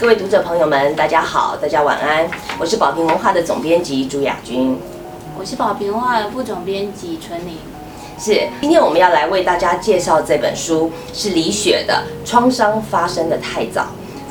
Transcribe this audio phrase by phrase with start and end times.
[0.00, 2.24] 各位读者朋友们，大家好，大家晚安。
[2.56, 4.78] 我是宝瓶文化的总编辑朱雅君，
[5.36, 7.56] 我是宝瓶文化的副总编辑纯玲。
[8.16, 13.80] 是，今天我们要来为大家介绍这本书，是李雪的《创伤发生的太早》，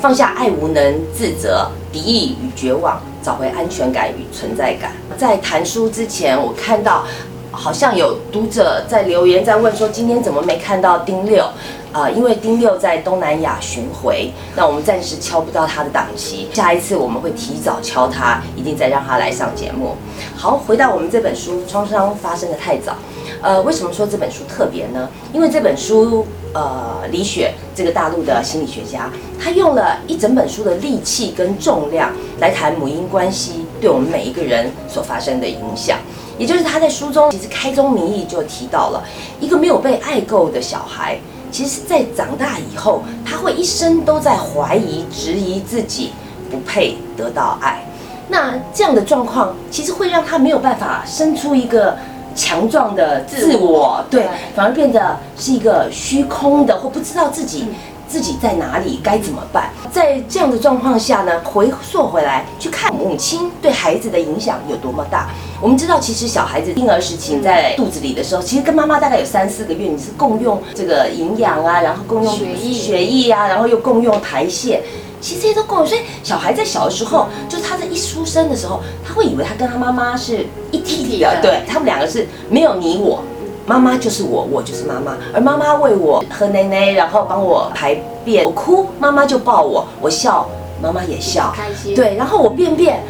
[0.00, 4.92] 放下爱无能、自责、敌意与绝望，找回安全感与存在感。
[5.18, 7.04] 在谈书之前，我看到
[7.50, 11.44] 好像有读者在留言在问说，今天怎么没看到丁六？
[11.92, 19.96] 啊，因为丁六在东南亚巡回，那我们暂时敲不到他的档期，下一次我们会提早敲他，一定再让他来上节目。
[20.36, 22.94] 好，回到我们这本书，创伤发生的太早。
[23.40, 25.08] 呃，为什么说这本书特别呢？
[25.32, 29.10] 因为这本书，呃，李雪这个大陆的心理学家，
[29.40, 32.10] 他用了一整本书的力气跟重量
[32.40, 35.98] 来谈母婴关系对我们每一个人所发生的影响。
[36.36, 39.04] 也就是他在书中其实开宗明义就提到了
[39.40, 41.18] 一个没有被爱够的小孩，
[41.50, 46.12] 其实在长大以后，他会一生都在怀疑、质疑自己
[46.50, 47.84] 不配得到爱。
[48.28, 51.96] 那这样的状况，其实会让他没有办法生出一个。
[52.34, 57.66] 强壮的自我，对，反而变得是一个虚空的，或不知道自己
[58.08, 59.70] 自己在哪里，该怎么办？
[59.92, 65.28] 在这样的状况下呢，回溯回来去看母亲对孩子的影响有多么大。
[65.60, 74.82] 我们知道，其实小孩子婴儿时期在肚子里的时候，其实跟妈妈大概有三四个月，你是共用这个营养啊，然后共用血液、血液啊，然后又共用排泄。
[75.20, 83.24] 其实这些都够，所以小孩在小的时候，就是他在一出生的时候，他会以为他跟他妈妈是一体的，对他们两个是没有你我，
[83.68, 90.48] 妈妈就是我，我就是妈妈，而妈妈喂我喝奶奶，然后帮我排便，我哭妈妈就抱我，我笑
[90.82, 93.02] 妈妈也笑，开心，对，然后我便便，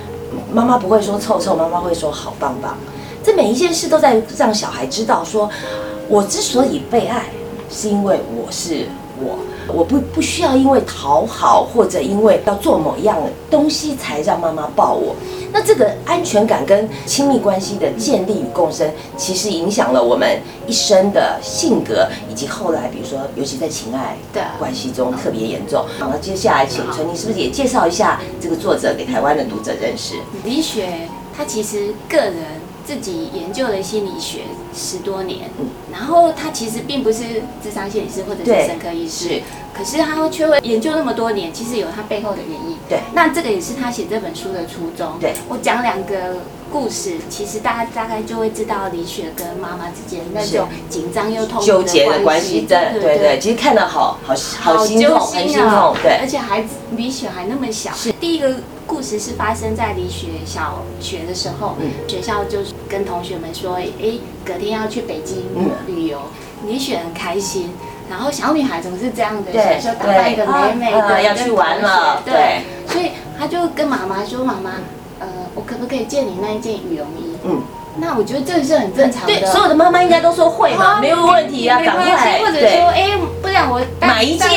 [0.52, 2.76] 妈妈不会说臭臭，妈妈会说好棒棒，
[3.22, 5.48] 这每一件事都在让小孩知道，说
[6.08, 7.26] 我之所以被爱，
[7.70, 8.88] 是因为我是
[9.22, 9.38] 我。
[9.70, 13.18] 我不不需要因为讨好或者因为要做某一样
[13.50, 15.14] 东西才让妈妈抱我，
[15.52, 25.84] 那这个安全感跟亲密关系的建立与共生，其实影响了我们一生的性格，以及后来比如说，尤其在情爱的关系中特别严重。
[25.98, 30.14] 好，那接下来请陈妮是不是也介绍一下这个作者给台湾的读者认识？
[30.44, 30.88] 李雪，
[31.36, 32.36] 他其实个人
[32.86, 34.40] 自己研究了心理学
[34.74, 35.50] 十多年，
[35.90, 39.42] 然后他其实并不是智商心理师或者是神科医师。
[39.74, 42.76] 可是他却会研究那么多年，其实有他背后的原因。
[42.88, 45.18] 对，那这个也是他写这本书的初衷。
[45.20, 46.38] 对，我讲两个
[46.70, 52.66] 故事，其实大家大概就会知道李雪跟妈妈之间那种紧张又痛纠结的关系。
[52.68, 55.96] 对对对，其实看了好好好心痛，很心痛。
[56.02, 57.92] 对，而且孩子李雪还那么小。
[57.92, 58.54] 是第一个
[58.86, 61.76] 故事是发生在李雪小学的时候，
[62.06, 65.44] 学校就是跟同学们说，哎，隔天要去北京
[65.86, 66.18] 旅游，
[66.66, 67.70] 李雪很开心。
[68.10, 72.22] 然后小女孩总是这样的，就打扮一个美美的，要去玩了。
[72.24, 74.76] 对，所以她就跟妈妈说：“妈妈，
[75.20, 77.62] 呃，我可不可以借你那一件羽绒衣？”嗯，
[77.98, 79.26] 那我觉得这是很正常的。
[79.26, 82.38] 对，所有的妈妈应该都说会嘛，没有问题啊，赶快。
[82.38, 83.10] 或者说，哎，
[83.42, 84.48] 不然我买一件。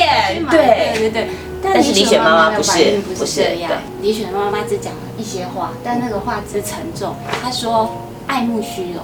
[0.49, 1.27] 对对对。
[1.63, 3.71] 但是李雪妈妈不是不是这样。
[4.01, 7.15] 李雪妈妈只讲了一些话，但那个话之沉重。
[7.41, 7.91] 她说
[8.25, 9.03] ：“爱慕虚荣。”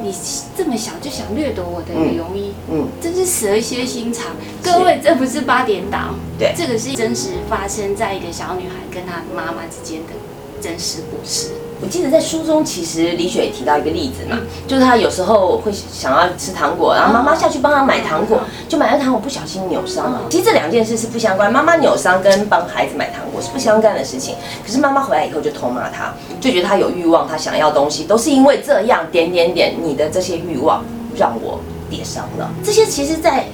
[0.00, 0.14] 你
[0.56, 4.26] 这么小就想掠夺我的羽绒衣，嗯，真是蛇蝎心肠。
[4.62, 10.12] 各位，这不是八点档，对，这个是真实发生在一个小女孩跟她妈妈之间的
[10.60, 11.50] 真实故事。
[11.80, 14.36] 我记得在书中，其实李雪也提到一个例子嘛，
[14.66, 20.22] 就是她有时候会想要吃糖果，然后妈妈下去帮她买糖果，就买了糖果不小心扭伤了。
[20.28, 24.34] 其实这两件事是不相关，妈妈扭伤跟帮孩子买糖果是不相干的事情。
[24.66, 30.84] 可是妈妈回来以后就痛骂她，就觉得她有欲望，她想要东西都是因为这样点点点，你的这些欲望
[31.16, 32.50] 让我跌伤了。
[32.64, 33.44] 这些其实，在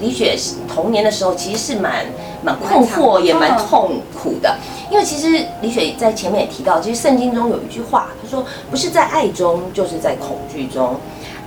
[0.00, 0.36] 李雪
[0.68, 2.04] 童年的时候，其实是蛮
[2.42, 4.54] 蛮困惑，也蛮痛苦的。
[4.94, 10.94] 因为其实李雪在前面也提到，其实圣经中有一句话，他说：“不是在爱中，就是在恐惧中。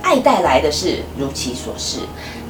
[0.02, 2.00] 爱带来的是如其所是，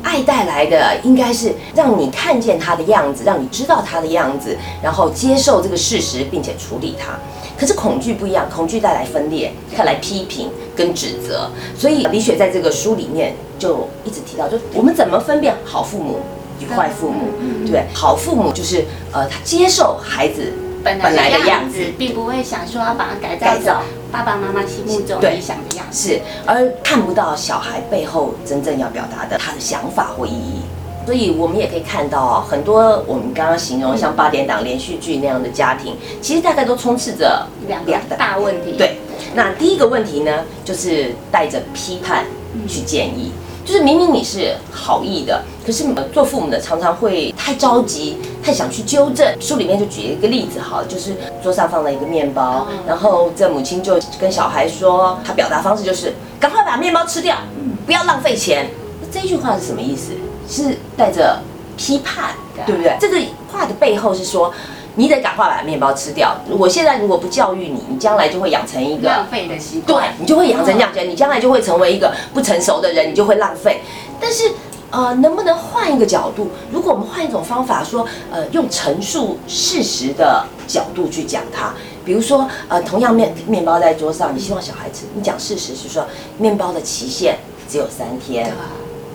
[0.02, 7.12] 爱带来的应该是让你看见他的样子，让你知道他的样子，然后接受这个事实，并且处理它。
[7.56, 11.48] 可是恐惧不一样，恐惧带来分裂，带来批评跟指责。
[11.78, 16.18] 所以李雪在这个书里面就一直提到，就我们怎么分辨好父母
[16.58, 17.28] 与坏父母？
[17.70, 20.52] 对，好父母就是呃，他接受孩子。”
[20.82, 30.60] 本来的样子，并不会想说要把它改造爸爸妈妈心目中理想的样子，是而看不到小孩背后真正要表达的他的想法或意义。
[31.06, 38.74] 所以我们也可以看到很多我们刚刚形容像八点档连续剧那样的家庭，其实大概都充斥着两个大问题。
[38.76, 38.98] 对，
[39.34, 42.26] 那第一个问题呢，就是带着批判
[42.68, 43.32] 去建议，
[43.64, 45.42] 就是明明你是好意的。
[45.68, 45.84] 可是
[46.14, 49.36] 做父母的常常会太着急，太想去纠正。
[49.38, 57.36] 书里面就举一个例子，哈，就是桌上放了一个面包，然后这母亲就跟小孩说，他表达方式就是赶快把面包吃掉，
[57.84, 58.70] 不要浪费钱。
[59.12, 60.12] 这句话是什么意思？
[60.48, 61.38] 是带着
[61.76, 62.30] 批判，
[62.64, 62.96] 对不对？
[62.98, 63.20] 这个
[63.52, 64.50] 话的背后是说。
[64.94, 66.36] 你得赶快把面包吃掉。
[66.50, 70.08] 我现在如果不教育你，你将来就会养成一个浪费的习惯。
[70.08, 73.80] 对，你就会养成这样，你将来就会成为一个不成熟的人，你就会浪费。
[74.20, 74.50] 但是，
[74.90, 76.48] 呃，能不能换一个角度？
[76.72, 81.74] 如果我们换一种方法，说，呃，用陈述事实的角度去讲它。
[82.04, 86.06] 比如说，呃，同样面面包在桌上，你希望小孩吃，你讲事实是说，
[86.38, 87.38] 面包的期限
[87.68, 88.52] 只有三天，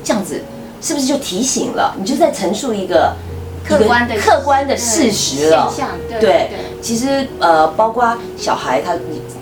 [0.03, 0.41] 这样子
[0.81, 1.95] 是不是就提醒了？
[1.97, 3.13] 你就在陈述一个。
[3.67, 5.73] 客观的客观的事实了，
[6.19, 6.51] 对，
[6.81, 8.93] 其实呃，包括小孩，他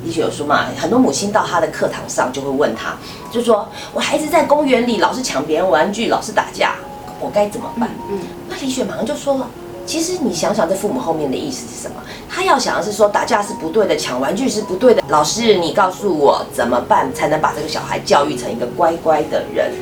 [0.03, 2.95] 李雪有说嘛，很多母亲到他的课堂上就会问他，
[3.31, 6.75] 就说我孩子在公园里老是抢别人玩具，老是打架，
[7.19, 7.89] 我该怎么办？
[8.09, 9.47] 嗯，那李雪马上就说了。
[9.83, 11.95] 其实你想想，这父母后面的意思是什么？
[12.29, 15.03] 他要想的是说，打架是不对的，抢玩具是不对的。
[15.09, 19.73] 老师，你告诉我怎么办才能把这个小孩教育成一个乖乖的人？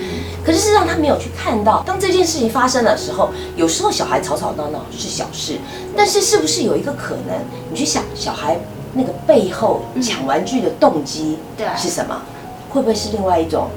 [0.49, 5.59] 可是事实上，他没有去看到，当这件事情发生的时候，有时候小孩吵吵闹闹是小事，
[5.95, 7.37] 但是是不是有一个可能？
[7.69, 8.57] 你去想，小孩
[8.95, 11.37] 那个背后抢玩具的动机
[11.77, 12.19] 是什么？
[12.71, 13.67] 会不会是另外一种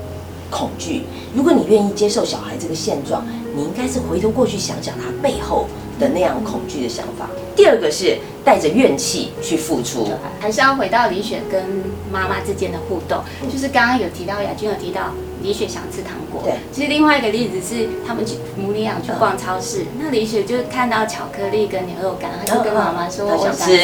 [0.51, 1.05] 恐惧？
[1.35, 3.23] 如果你愿意接受小孩这个现状，
[3.55, 5.67] 你应该是回头过去想想他背后。
[6.01, 7.29] 的那样恐惧的想法。
[7.55, 10.09] 第二个是带着怨气去付出，
[10.41, 11.63] 还是要回到李雪跟
[12.11, 13.23] 妈妈之间的互动。
[13.49, 15.13] 就是刚刚有提到雅君有提到
[15.43, 16.55] 李雪想吃糖果，对。
[16.73, 23.77] 其实另外一个例子是他们去母女俩去逛超市，那李雪就看到巧克力跟牛肉干，她就跟妈妈说我想吃，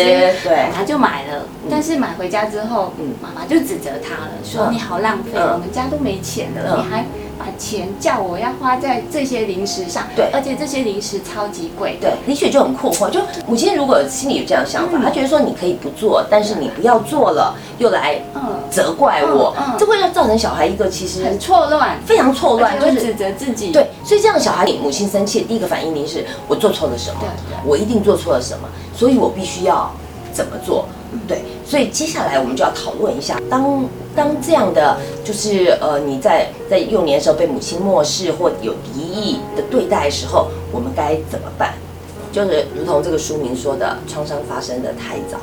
[0.44, 1.44] 对，她就买了。
[1.68, 7.04] 但是买回家之后，妈妈就指责她了，说你好浪费，我们家都没钱了，你还。
[7.38, 18.20] 把钱叫我要花在这些零食上，对，而且这些零食超级贵，对，李雪就很困惑，就母亲如果心里有这样想法，她觉得说你可以不做，但是你不要做了，又来
[18.70, 27.20] 责怪我，这会要造成小孩一个其实很错乱，非常错乱，就是指责自己，对，所以这样小孩母亲生气，第一个反应一定是我做错了什么，
[27.64, 29.90] 我一定做错了什么，所以我必须要
[30.32, 30.86] 怎么做。
[31.26, 33.82] 对，所以接下来我们就要讨论一下，当
[34.18, 41.74] 当这样的就是呃你在在幼年的时候被母亲漠视或有敌意的对待的时候，我们该怎么办？
[42.32, 45.38] 就是如同这个书名说的，创伤发生的太早。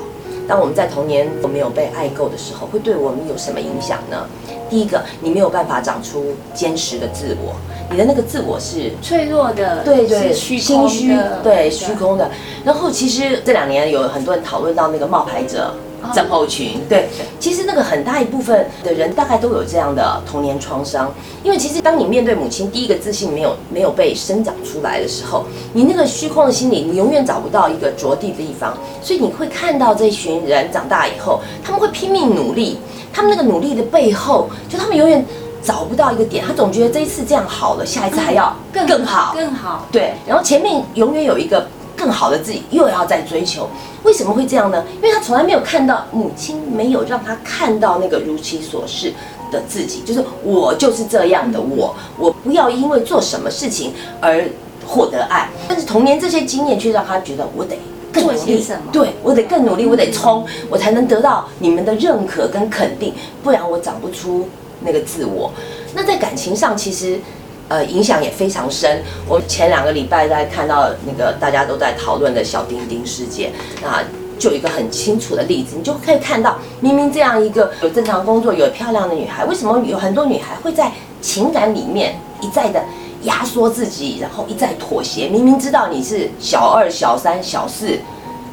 [0.48, 4.27] 当我们在童年没有被爱够的时候，会对我们有什么影响呢？
[4.69, 7.56] 第一个，你没有办法长出坚实的自我，
[7.89, 12.30] 你的那个自我是脆弱的，对对，虚心虚，对虚空的。
[12.63, 15.74] 然后其实这两年有很多人讨论到那个冒牌者。
[16.13, 17.07] 症候群，对，
[17.40, 21.13] 其实那个很大一部分的人大概都有这样的童年创伤，
[21.44, 32.78] 因为其实当你面对母亲第一个自信没有没有被生长出来的时候，你那个虚空的心理，你永远找不到一个着地的地方，所以你会看到这群人长大以后，他们会拼命努力，
[33.13, 35.25] 他们那个努力的背后，就他们永远
[35.62, 41.68] 找不到一个点，他总觉得这一次这样好了，下一次还要更更好，更好，对，然后前面永远有一个。
[41.95, 43.69] 更好的自己又要再追求，
[44.03, 44.83] 为什么会这样呢？
[44.97, 49.13] 因为他从来没有看到母亲没有让他看到那个如其所示
[49.51, 54.44] 的自己，就是我就是这样的我，我不要因为做什么事情而
[54.86, 57.77] 获得爱，但是童年这些经验却让他觉得我得
[58.11, 64.47] 更努力，对我得更努力，我得冲，我才能得到你们的认可跟肯定，不然我长不出
[64.81, 65.52] 那个自我。
[65.94, 67.19] 那在感情上，其实。
[67.68, 69.04] 呃，影响也非常深。
[69.28, 74.04] 我前两个礼拜在看到那个大家都在讨论的小丁丁事件，那
[74.38, 80.92] 就有一个很清楚的例子，你就可以看到，明明这样一个有正常工作、有漂亮的女孩，为什么有很多女孩会在
[81.22, 82.84] 情感里面一再的
[83.24, 85.28] 压缩自己，然后一再妥协？
[85.28, 87.98] 明明知道你是小二、小三、小四，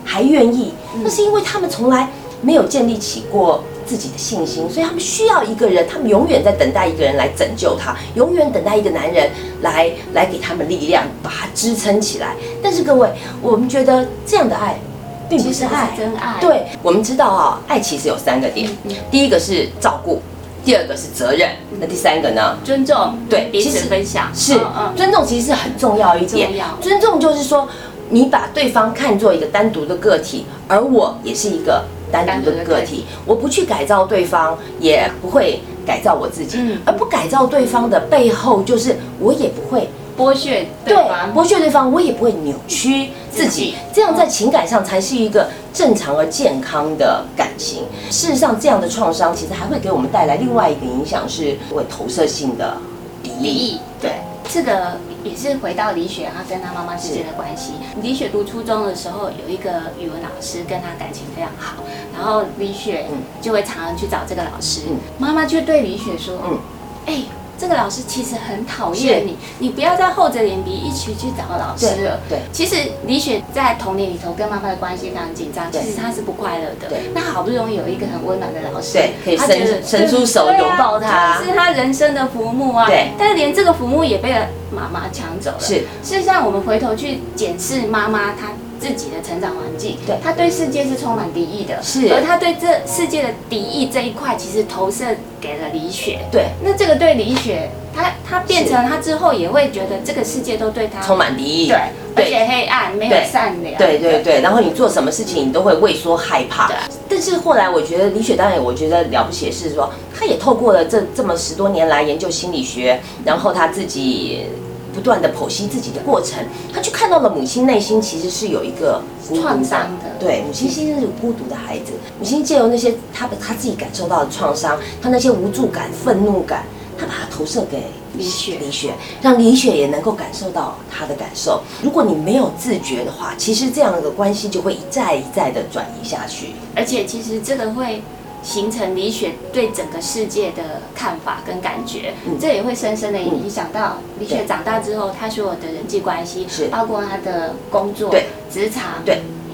[0.05, 2.09] 还愿意，那是因为他们从来
[2.41, 3.63] 没有建立起过。
[3.93, 9.31] 自己的信心，所以他们需要一个人，他们永远在等待一个人来拯救他，永远等待一个男人
[9.61, 12.35] 来来给他们力量，把他支撑起来。
[12.63, 13.11] 但是各位，
[13.43, 14.81] 我们觉得这样的爱，
[15.29, 16.41] 并不是爱，真爱。
[16.41, 18.67] 对，我们知道啊，爱其实有三个点，
[19.11, 20.23] 第一个是照顾，
[20.65, 22.57] 第二个是责任，那第三个呢？
[22.65, 23.15] 尊重。
[23.29, 24.59] 对，彼此分享是，
[24.97, 26.51] 尊重其实是很重要一点。
[26.81, 27.69] 尊重就是说，
[28.09, 31.85] 你把对方看作一个单独的个体，而我也是一个。
[32.13, 36.59] 单独的个体，我不去改造对方，也不会改造我自己。
[36.85, 39.89] 而不改造对方的背后，就是我也不会
[40.19, 43.75] 剥削对方，剥削对方，我也不会扭曲自己。
[43.95, 47.85] 这样在情感上才是一个正常而健康的感情。
[48.11, 52.77] 事实上，这样的创伤其实还会给我们带来另外一个影响，是会投射性的
[53.23, 53.79] 敌意。
[54.01, 54.11] 对
[54.53, 54.99] 这个。
[55.25, 57.75] 也是回到李雪她跟她妈妈之间的关系。
[58.03, 63.07] 李雪读初中的时候，有一个语文老师跟她感情非常好，然后李雪
[63.41, 64.81] 就会常常去找这个老师，
[65.17, 66.59] 妈妈就对李雪说：“嗯，
[67.07, 67.23] 哎。”
[67.59, 72.19] 这个老师其实很讨厌你，你不要再厚着脸皮一起去找老师了。
[72.29, 76.89] 对，其实李雪在童年里头跟妈妈的关系非常紧张，其实她是不快乐的。
[76.89, 82.87] 对，那好不容易有一个很温暖的老师，对，可以伸伸出手拥抱她，是她人生的浮木啊。
[82.87, 84.33] 对，但是连这个浮木也被
[84.71, 85.61] 妈妈抢走了。
[85.61, 88.51] 是，事实上我们回头去检视妈妈她。
[88.83, 95.05] 自己的成长环境，对，他对世界是充满敌意的，是，而他对这世界的敌意这一块，其实投射
[95.41, 101.77] 给了李雪，对，那这个对李雪，他他变成他之后也会觉得这个世界都对他充满敌意，对，
[102.17, 106.69] 而且黑暗，没有善良，对对对，然后你做什么事情你都会畏缩害怕，
[107.09, 114.47] 但是后来我觉得李雪当然我觉得了不起的是说，他也透过了这这么十多年来研究心理学，然后他自己。
[114.95, 120.11] 不断的剖析自己的过程，他就看到了母亲内心其实是有一个创伤的。
[120.21, 121.93] 对，母亲其实是孤独的孩子。
[122.19, 126.65] 母亲借由那些他他自己感受到的创伤，他那些无助感、愤怒感，
[126.99, 127.85] 他把它投射给
[128.17, 131.63] 李雪，李雪，让李雪也能够感受到他的感受。
[131.83, 136.55] 如果你没有自觉的话，其实这样的关系就会一再一再的转移下去。
[136.77, 138.03] 而且，其实这个会。
[138.43, 148.15] 形成李雪对整个世界的看法跟感觉，这也会深深的影响到李雪长大之后，她所有的人际关系，包括她的工作、
[148.51, 149.03] 职场。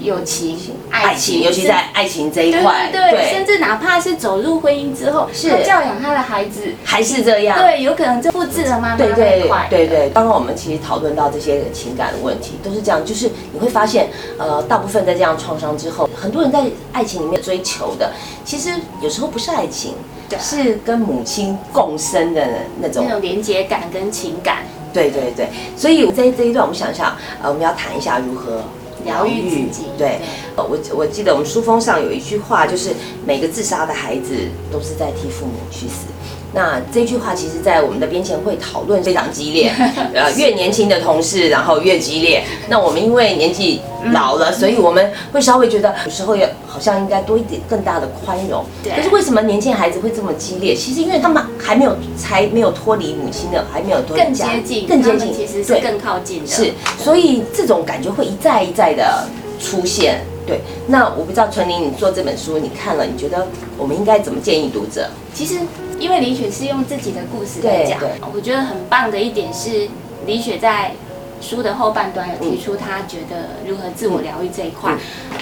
[0.01, 0.57] 友情、
[0.89, 9.67] 爱情，尤其在爱情这一块，对对，甚至哪怕是走入婚姻之后，是教养他的孩子还是这样，对，有可能就复制了妈妈那一块。
[9.69, 18.11] 对对，刚刚我们其实讨论到这些情感的问题，都是这样，就是你会发现，呃，大部分在这样创伤之后，很多人在爱情里面追求的，
[18.43, 19.93] 其实有时候不是爱情，
[20.39, 22.45] 是跟母亲共生的
[22.81, 24.63] 那种那种连接感跟情感。
[24.91, 28.63] 对对对，所以在这一段，我们想一想，呃，我们要谈一下如何。
[29.09, 30.19] 疗愈自己，对，
[30.55, 32.91] 我我记得我们书封上有一句话，就是
[33.25, 34.33] 每个自杀的孩子
[34.71, 36.05] 都是在替父母去死。
[36.51, 39.71] 那这句话其实，在我们的编前会讨论非常激烈，
[40.15, 42.43] 呃，越年轻的同事，然后越激烈。
[42.67, 48.63] 那我们因为年纪老了，所以我们会稍微觉得有时候也好像应该多一点更大的宽容。
[48.81, 48.93] 对。
[48.93, 50.73] 可是为什么年轻孩子会这么激烈？
[50.73, 56.47] 其实因为他们还没有才没有脱离母亲的，还没有脱离更接近，更接近，其实是更靠近的。
[56.47, 59.27] 是，所以这种感觉会一再一再的
[59.59, 60.21] 出现。
[60.47, 60.61] 对。
[60.87, 63.45] 那我不知道纯玲，你做这本书，你看了，你觉得
[63.77, 65.09] 我们应该怎么建议读者？
[65.33, 65.59] 其实。
[65.99, 67.99] 因为李雪是用自己的故事在讲，
[68.33, 69.85] 我觉得很棒的一点是，
[70.25, 70.93] 李雪在
[71.41, 74.93] 书的后半段有提出他觉得如何自我疗愈这一块，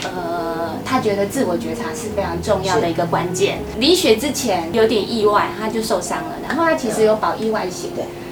[0.03, 3.59] 呃，他觉得自我觉察是非常重要的一个关键。
[3.79, 7.89] 李雪之前有点意外，他就受伤了，然后他其实有保意外险，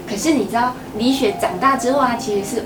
[0.08, 2.66] 可是你知道，李雪长大之后，他其实是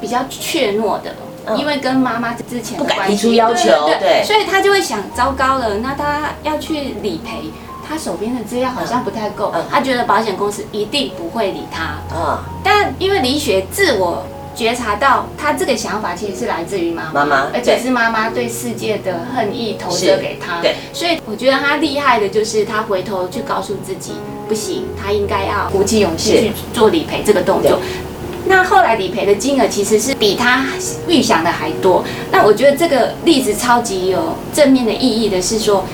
[0.00, 1.14] 比较怯懦的，
[1.56, 7.50] 因为跟妈妈之前不敢提出要求，对，所以他就会想，糟糕了，那他要去理赔。
[7.88, 11.98] 他手边的资料好像不太够，他觉得保险公司一定不会理他。
[12.12, 14.26] 嗯，但因为李雪自我
[14.56, 20.62] 觉察到，他这个想法其实是来自于妈妈，而且是妈妈对世界的恨意投射给他。
[20.62, 24.12] 对，所以我觉得他厉害的就是他回头去告诉自己，
[24.48, 27.78] 不行，他应该要鼓起勇气去做理赔这个动作。
[28.46, 30.64] 那后来理赔的金额其实是比他
[31.06, 32.02] 预想的还多。
[32.32, 35.84] 那我觉得这个例子超级有正面的意义的是说。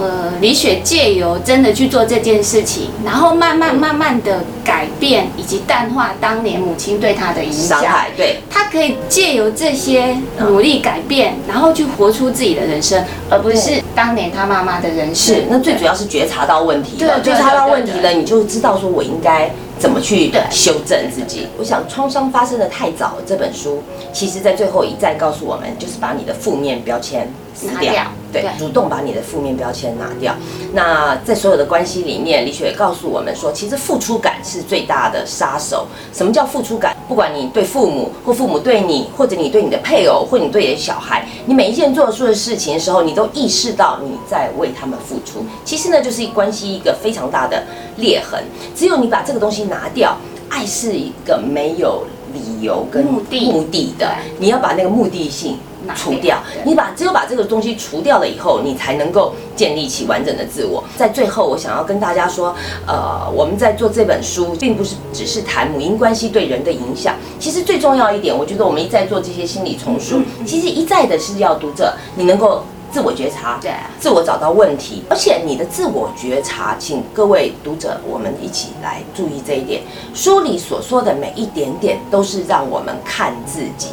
[0.00, 7.82] 呃，李雪借由真的去做这件事情，然后慢慢慢慢的改变以及淡化当年母亲对她的影响。
[8.16, 15.36] 对，她可以借由这些努力改变，然后去活出自己的人生，而不是当年她妈妈的人生。
[15.36, 21.46] 是，那最主要是觉察到问题了，觉察到问题了，你就知道说我应该怎么去修正自己。
[21.58, 23.82] 我想，创伤发生的太早这本书，
[24.12, 27.30] 其实在最后一站告诉我们，就是把你的负面标签。
[27.62, 30.34] 拿掉，对，主动把你的负面标签拿掉。
[30.72, 35.86] 那在所有的关系里面，李雪也告诉我们说，其实付出感是最大的杀手。
[36.12, 36.96] 什么叫付出感？
[37.08, 45.44] 不管你对父母，或父母对你，或者你对你的配偶，或你对你的小孩，你每一件做出的事情的时候，你都意识到你在为他们付出。
[45.64, 47.62] 其实呢，就是关系一个非常大的
[47.96, 48.42] 裂痕。
[48.74, 50.16] 只有你把这个东西拿掉，
[50.48, 55.58] 爱是一个没有理由跟目的目的的，你要把那个目的性。
[55.94, 60.82] 除掉，你把只有把这个东西除掉了以后，你才能够建立起完整的自我。
[60.96, 62.54] 在最后，我想要跟大家说，
[62.86, 67.14] 呃，我们在做这本书，并不是只是谈母婴关系对人的影响。
[67.38, 79.82] 其实最重要一点，我觉得我们一再做这些心理丛书，其实一再的是要读者你能够自我觉察，对，自我找到问题，而且你的自我觉察，请各位读者，我们一起来注意这一点。
[80.12, 83.88] 书里所说的每一点点，都是让我们看自己，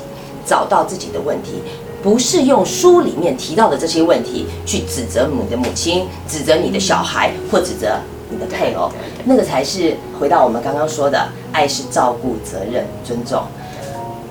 [0.45, 1.61] 找到自己的问题，
[2.01, 7.97] 不是用书里面提到的这些问题去指责你的母亲，指责你的小孩，或指责
[8.29, 8.89] 你的配偶，
[9.25, 13.43] 那个才是回到我们刚刚说的，爱是照顾、责任、尊重。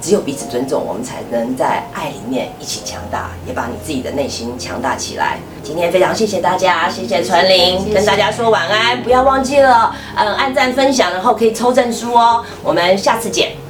[0.01, 5.41] 只有彼此尊重，我们才能在爱里面一起强大，也把你自己的内心强大起来。
[5.65, 12.45] 今天非常谢谢大家，谢谢纯玲，跟大家说晚安，不要忘记了，嗯，按赞分享，然后可以抽证书哦。
[12.63, 13.68] 我们下次见。